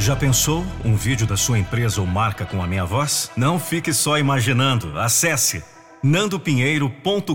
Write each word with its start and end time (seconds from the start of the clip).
Já 0.00 0.16
pensou 0.16 0.64
um 0.82 0.96
vídeo 0.96 1.26
da 1.26 1.36
sua 1.36 1.58
empresa 1.58 2.00
ou 2.00 2.06
marca 2.06 2.46
com 2.46 2.62
a 2.62 2.66
minha 2.66 2.86
voz? 2.86 3.30
Não 3.36 3.60
fique 3.60 3.92
só 3.92 4.16
imaginando. 4.16 4.98
Acesse 4.98 5.62
nandopinheiro.com.br. 6.02 7.34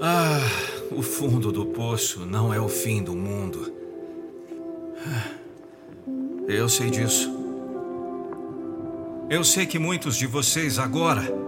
Ah, 0.00 0.40
o 0.92 1.02
fundo 1.02 1.52
do 1.52 1.66
poço 1.66 2.24
não 2.24 2.52
é 2.52 2.58
o 2.58 2.68
fim 2.68 3.02
do 3.02 3.14
mundo. 3.14 3.74
Ah, 5.06 5.32
eu 6.48 6.66
sei 6.66 6.88
disso. 6.88 7.30
Eu 9.28 9.44
sei 9.44 9.66
que 9.66 9.78
muitos 9.78 10.16
de 10.16 10.26
vocês 10.26 10.78
agora 10.78 11.45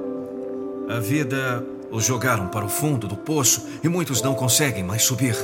a 0.88 0.98
vida 0.98 1.64
os 1.90 2.04
jogaram 2.04 2.48
para 2.48 2.64
o 2.64 2.68
fundo 2.68 3.06
do 3.06 3.16
poço 3.16 3.66
e 3.82 3.88
muitos 3.88 4.22
não 4.22 4.34
conseguem 4.34 4.82
mais 4.82 5.02
subir. 5.02 5.36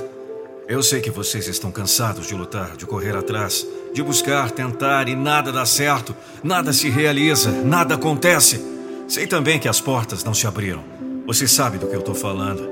Eu 0.67 0.83
sei 0.83 1.01
que 1.01 1.11
vocês 1.11 1.47
estão 1.47 1.71
cansados 1.71 2.27
de 2.27 2.35
lutar, 2.35 2.77
de 2.77 2.87
correr 2.87 3.15
atrás, 3.15 3.67
de 3.93 4.03
buscar, 4.03 4.51
tentar 4.51 5.09
e 5.09 5.15
nada 5.15 5.53
dá 5.53 5.67
certo, 5.67 6.17
nada 6.43 6.73
se 6.73 6.89
realiza, 6.89 7.51
nada 7.51 7.95
acontece. 7.95 8.65
Sei 9.07 9.27
também 9.27 9.59
que 9.59 9.69
as 9.69 9.81
portas 9.81 10.25
não 10.25 10.33
se 10.33 10.47
abriram. 10.47 10.83
Você 11.27 11.47
sabe 11.47 11.77
do 11.77 11.87
que 11.87 11.95
eu 11.95 12.01
estou 12.01 12.15
falando. 12.15 12.71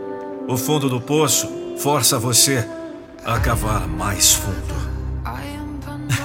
O 0.48 0.57
fundo 0.57 0.89
do 0.89 1.01
poço 1.01 1.48
força 1.79 2.19
você 2.19 2.67
a 3.25 3.39
cavar 3.39 3.87
mais 3.87 4.33
fundo. 4.33 4.93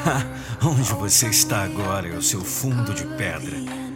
Onde 0.63 0.93
você 0.93 1.27
está 1.27 1.63
agora 1.63 2.07
é 2.07 2.17
o 2.17 2.21
seu 2.21 2.41
fundo 2.41 2.93
de 2.93 3.03
pedra. 3.05 3.86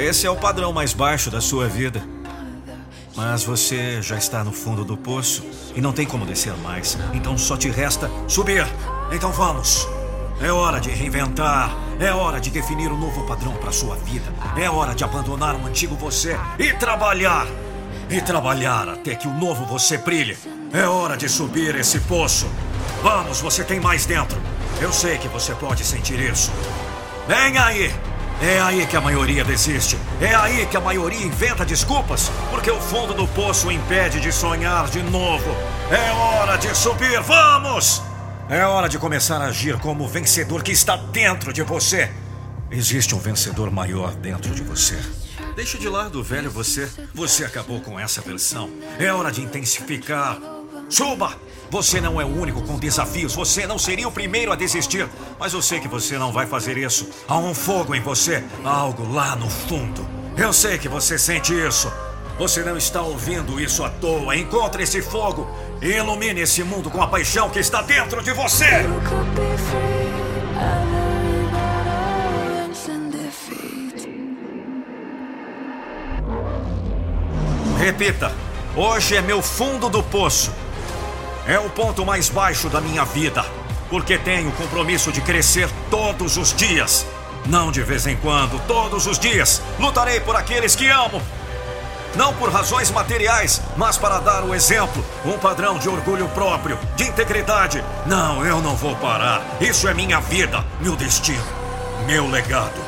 Esse 0.00 0.26
é 0.26 0.30
o 0.30 0.36
padrão 0.36 0.72
mais 0.72 0.94
baixo 0.94 1.30
da 1.30 1.42
sua 1.42 1.68
vida. 1.68 2.02
Mas 3.14 3.44
você 3.44 4.00
já 4.00 4.16
está 4.16 4.42
no 4.42 4.50
fundo 4.50 4.82
do 4.82 4.96
poço 4.96 5.44
e 5.76 5.80
não 5.80 5.92
tem 5.92 6.06
como 6.06 6.24
descer 6.24 6.56
mais. 6.56 6.96
Então 7.12 7.36
só 7.36 7.54
te 7.54 7.68
resta 7.68 8.10
subir. 8.26 8.66
Então 9.12 9.30
vamos. 9.30 9.86
É 10.40 10.50
hora 10.50 10.80
de 10.80 10.88
reinventar. 10.88 11.76
É 12.00 12.10
hora 12.12 12.40
de 12.40 12.48
definir 12.48 12.90
um 12.90 12.98
novo 12.98 13.26
padrão 13.26 13.52
para 13.56 13.70
sua 13.72 13.94
vida. 13.96 14.24
É 14.56 14.70
hora 14.70 14.94
de 14.94 15.04
abandonar 15.04 15.54
o 15.54 15.66
antigo 15.66 15.94
você 15.94 16.34
e 16.58 16.72
trabalhar. 16.72 17.46
E 18.08 18.22
trabalhar 18.22 18.88
até 18.88 19.14
que 19.14 19.28
o 19.28 19.34
novo 19.34 19.66
você 19.66 19.98
brilhe. 19.98 20.38
É 20.72 20.86
hora 20.86 21.14
de 21.14 21.28
subir 21.28 21.74
esse 21.74 22.00
poço. 22.00 22.50
Vamos, 23.02 23.42
você 23.42 23.62
tem 23.62 23.78
mais 23.78 24.06
dentro. 24.06 24.40
Eu 24.80 24.94
sei 24.94 25.18
que 25.18 25.28
você 25.28 25.54
pode 25.54 25.84
sentir 25.84 26.18
isso. 26.18 26.50
Vem 27.28 27.58
aí! 27.58 27.92
É 28.42 28.58
aí 28.60 28.86
que 28.86 28.96
a 28.96 29.00
maioria 29.00 29.44
desiste. 29.44 29.98
É 30.20 30.34
aí 30.34 30.64
que 30.66 30.76
a 30.76 30.80
maioria 30.80 31.24
inventa 31.24 31.64
desculpas, 31.64 32.30
porque 32.50 32.70
o 32.70 32.80
fundo 32.80 33.12
do 33.12 33.28
poço 33.28 33.70
impede 33.70 34.18
de 34.18 34.32
sonhar 34.32 34.88
de 34.88 35.02
novo. 35.02 35.54
É 35.90 36.10
hora 36.12 36.56
de 36.56 36.74
subir, 36.74 37.20
vamos! 37.20 38.02
É 38.48 38.64
hora 38.64 38.88
de 38.88 38.98
começar 38.98 39.40
a 39.42 39.46
agir 39.46 39.78
como 39.78 40.04
o 40.04 40.08
vencedor 40.08 40.62
que 40.62 40.72
está 40.72 40.96
dentro 40.96 41.52
de 41.52 41.62
você. 41.62 42.10
Existe 42.70 43.14
um 43.14 43.18
vencedor 43.18 43.70
maior 43.70 44.12
dentro 44.14 44.54
de 44.54 44.62
você. 44.62 44.98
Deixe 45.54 45.76
de 45.76 45.88
lado 45.88 46.20
o 46.20 46.22
velho 46.22 46.50
você. 46.50 46.90
Você 47.14 47.44
acabou 47.44 47.80
com 47.80 48.00
essa 48.00 48.20
versão. 48.22 48.70
É 48.98 49.12
hora 49.12 49.30
de 49.30 49.42
intensificar. 49.42 50.38
Suba! 50.90 51.32
Você 51.70 52.00
não 52.00 52.20
é 52.20 52.24
o 52.24 52.40
único 52.40 52.60
com 52.62 52.76
desafios. 52.76 53.32
Você 53.36 53.64
não 53.64 53.78
seria 53.78 54.08
o 54.08 54.12
primeiro 54.12 54.50
a 54.50 54.56
desistir. 54.56 55.08
Mas 55.38 55.52
eu 55.52 55.62
sei 55.62 55.78
que 55.78 55.86
você 55.86 56.18
não 56.18 56.32
vai 56.32 56.46
fazer 56.46 56.76
isso. 56.76 57.08
Há 57.28 57.38
um 57.38 57.54
fogo 57.54 57.94
em 57.94 58.00
você. 58.00 58.42
Há 58.64 58.70
algo 58.70 59.10
lá 59.12 59.36
no 59.36 59.48
fundo. 59.48 60.04
Eu 60.36 60.52
sei 60.52 60.78
que 60.78 60.88
você 60.88 61.16
sente 61.16 61.54
isso. 61.54 61.90
Você 62.38 62.64
não 62.64 62.76
está 62.76 63.02
ouvindo 63.02 63.60
isso 63.60 63.84
à 63.84 63.88
toa. 63.88 64.36
Encontre 64.36 64.82
esse 64.82 65.00
fogo 65.00 65.48
e 65.80 65.92
ilumine 65.92 66.40
esse 66.40 66.64
mundo 66.64 66.90
com 66.90 67.00
a 67.00 67.06
paixão 67.06 67.48
que 67.48 67.60
está 67.60 67.82
dentro 67.82 68.20
de 68.20 68.32
você. 68.32 68.84
Repita. 77.78 78.32
Hoje 78.74 79.16
é 79.16 79.22
meu 79.22 79.40
fundo 79.40 79.88
do 79.88 80.02
poço. 80.02 80.52
É 81.46 81.58
o 81.58 81.68
ponto 81.70 82.04
mais 82.04 82.28
baixo 82.28 82.68
da 82.68 82.80
minha 82.80 83.04
vida, 83.04 83.44
porque 83.88 84.18
tenho 84.18 84.50
o 84.50 84.52
compromisso 84.52 85.10
de 85.10 85.20
crescer 85.20 85.68
todos 85.90 86.36
os 86.36 86.54
dias. 86.54 87.06
Não 87.46 87.72
de 87.72 87.82
vez 87.82 88.06
em 88.06 88.16
quando, 88.16 88.60
todos 88.66 89.06
os 89.06 89.18
dias. 89.18 89.62
Lutarei 89.78 90.20
por 90.20 90.36
aqueles 90.36 90.76
que 90.76 90.88
amo. 90.88 91.20
Não 92.14 92.34
por 92.34 92.50
razões 92.50 92.90
materiais, 92.90 93.62
mas 93.76 93.96
para 93.96 94.18
dar 94.18 94.44
o 94.44 94.54
exemplo, 94.54 95.04
um 95.24 95.38
padrão 95.38 95.78
de 95.78 95.88
orgulho 95.88 96.28
próprio, 96.28 96.78
de 96.96 97.04
integridade. 97.04 97.84
Não, 98.04 98.44
eu 98.44 98.60
não 98.60 98.74
vou 98.74 98.96
parar. 98.96 99.42
Isso 99.60 99.88
é 99.88 99.94
minha 99.94 100.20
vida, 100.20 100.64
meu 100.80 100.96
destino, 100.96 101.44
meu 102.06 102.28
legado. 102.28 102.80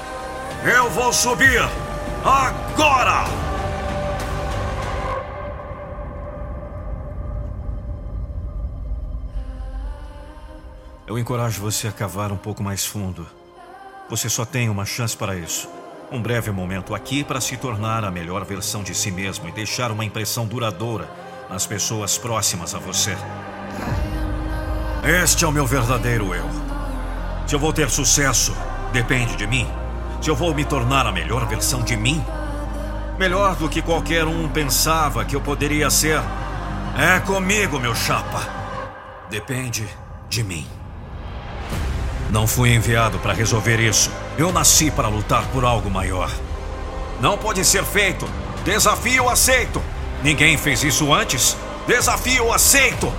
Eu 0.65 0.91
vou 0.91 1.13
subir 1.13 1.63
agora! 2.25 3.12
Eu 11.13 11.19
encorajo 11.19 11.61
você 11.61 11.89
a 11.89 11.93
cavar 11.93 12.33
um 12.33 12.39
pouco 12.39 12.63
mais 12.63 12.87
fundo. 12.87 13.27
Você 14.09 14.31
só 14.31 14.47
tem 14.47 14.71
uma 14.71 14.87
chance 14.87 15.15
para 15.15 15.37
isso. 15.37 15.69
Um 16.11 16.23
breve 16.23 16.51
momento 16.51 16.95
aqui 16.95 17.23
para 17.23 17.39
se 17.39 17.55
tornar 17.59 18.03
a 18.03 18.11
melhor 18.11 18.47
versão 18.47 18.83
de 18.83 18.95
si 18.95 19.11
mesmo 19.11 19.47
e 19.47 19.53
deixar 19.53 19.91
uma 19.91 20.07
impressão 20.07 20.47
duradoura 20.47 21.07
nas 21.51 21.67
pessoas 21.67 22.17
próximas 22.17 22.75
a 22.75 22.79
você. 22.79 23.15
Este 25.23 25.45
é 25.45 25.47
o 25.47 25.53
meu 25.53 25.67
verdadeiro 25.67 26.35
eu. 26.35 26.49
Se 27.47 27.55
eu 27.55 27.59
vou 27.59 27.75
ter 27.75 27.91
sucesso, 27.91 28.57
depende 28.91 29.37
de 29.37 29.47
mim. 29.47 29.69
Se 30.23 30.31
eu 30.31 30.35
vou 30.35 30.55
me 30.55 30.65
tornar 30.65 31.07
a 31.07 31.13
melhor 31.13 31.47
versão 31.47 31.83
de 31.83 31.95
mim, 31.95 32.25
melhor 33.19 33.55
do 33.57 33.69
que 33.69 33.83
qualquer 33.83 34.25
um 34.25 34.49
pensava 34.49 35.27
que 35.27 35.37
eu 35.37 35.43
poderia 35.43 35.91
ser, 35.91 36.23
é 36.97 37.21
comigo, 37.21 37.79
meu 37.79 37.95
chapa. 37.95 38.41
Depende 39.29 39.87
de 40.31 40.43
mim. 40.43 40.82
Não 42.33 42.47
fui 42.47 42.73
enviado 42.75 43.19
para 43.19 43.35
resolver 43.35 43.79
isso. 43.79 44.11
Eu 44.39 44.51
nasci 44.51 44.91
para 44.91 45.07
lutar 45.07 45.45
por 45.49 45.67
algo 45.67 45.91
maior. 45.91 46.31
Não 47.21 47.37
pode 47.37 47.63
ser 47.63 47.85
feito. 47.85 48.27
Desafio 48.65 49.29
aceito. 49.29 49.83
Ninguém 50.23 50.57
fez 50.57 50.83
isso 50.83 51.13
antes. 51.13 51.55
Desafio 51.87 52.51
aceito. 52.51 53.13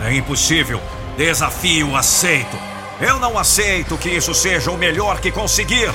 É 0.00 0.14
impossível. 0.14 0.80
Desafio 1.16 1.96
aceito. 1.96 2.56
Eu 3.00 3.18
não 3.18 3.36
aceito 3.36 3.98
que 3.98 4.08
isso 4.08 4.32
seja 4.32 4.70
o 4.70 4.78
melhor 4.78 5.18
que 5.18 5.32
conseguir. 5.32 5.90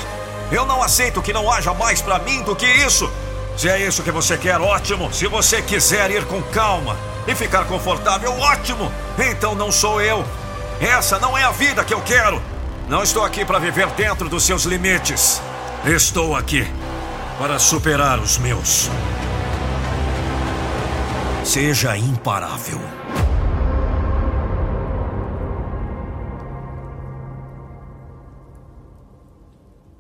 Eu 0.52 0.66
não 0.66 0.84
aceito 0.84 1.22
que 1.22 1.32
não 1.32 1.50
haja 1.50 1.74
mais 1.74 2.02
para 2.02 2.20
mim 2.20 2.44
do 2.44 2.58
que 2.58 2.66
isso. 2.66 3.10
Se 3.56 3.70
é 3.70 3.80
isso 3.80 4.04
que 4.04 4.12
você 4.12 4.38
quer, 4.38 4.60
ótimo. 4.60 5.14
Se 5.14 5.28
você 5.28 5.62
quiser 5.62 6.12
ir 6.12 6.26
com 6.26 6.42
calma 6.44 6.98
e 7.26 7.34
ficar 7.34 7.64
confortável, 7.68 8.38
ótimo. 8.38 8.92
Então 9.18 9.56
não 9.56 9.72
sou 9.72 10.02
eu. 10.02 10.26
Essa 10.82 11.18
não 11.20 11.38
é 11.38 11.44
a 11.46 11.52
vida 11.52 11.82
que 11.86 11.94
eu 11.94 12.02
quero. 12.02 12.42
Não 12.88 13.02
estou 13.02 13.24
aqui 13.26 13.44
para 13.44 13.58
viver 13.58 13.88
dentro 13.92 14.30
dos 14.30 14.44
seus 14.44 14.64
limites. 14.64 15.42
Estou 15.86 16.36
aqui 16.36 16.68
para 17.40 17.58
superar 17.58 18.20
os 18.20 18.38
meus. 18.38 18.92
Seja 21.44 21.98
imparável. 21.98 22.80